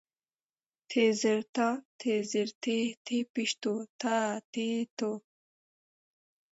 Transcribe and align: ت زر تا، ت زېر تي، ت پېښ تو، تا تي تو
ت 0.89 0.91
زر 1.21 1.39
تا، 1.55 1.67
ت 1.99 2.01
زېر 2.29 2.49
تي، 2.63 2.77
ت 3.05 3.07
پېښ 3.33 3.49
تو، 3.63 3.73
تا 4.01 4.15
تي 4.53 4.69
تو 4.97 5.11